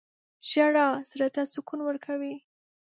[0.49, 2.35] •ژړا زړه ته سکون ورکوي.